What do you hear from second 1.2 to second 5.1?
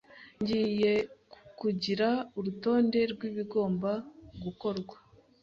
kukugira urutonde rwibigomba gukorwa.